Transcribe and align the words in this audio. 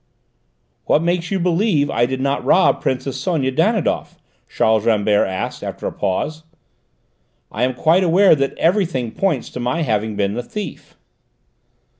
"What 0.85 1.03
makes 1.03 1.29
you 1.29 1.39
believe 1.39 1.91
I 1.91 2.07
did 2.07 2.19
not 2.19 2.43
rob 2.43 2.81
Princess 2.81 3.21
Sonia 3.21 3.51
Danidoff?" 3.51 4.17
Charles 4.49 4.83
Rambert 4.83 5.27
asked 5.27 5.63
after 5.63 5.85
a 5.85 5.91
pause. 5.91 6.41
"I 7.51 7.61
am 7.65 7.75
quite 7.75 8.03
aware 8.03 8.33
that 8.33 8.57
everything 8.57 9.11
points 9.11 9.51
to 9.51 9.59
my 9.59 9.83
having 9.83 10.15
been 10.15 10.33
the 10.33 10.41
thief." 10.41 10.97